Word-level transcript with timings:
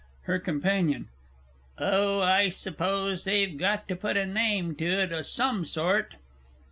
HER 0.23 0.39
COMPANION. 0.39 1.09
Oh, 1.77 2.21
I 2.21 2.49
s'pose 2.49 3.23
they've 3.23 3.55
got 3.55 3.87
to 3.87 3.95
put 3.95 4.17
a 4.17 4.25
name 4.25 4.73
to 4.77 4.85
it 4.93 5.13
o' 5.13 5.21
some 5.21 5.63
sort. 5.63 6.15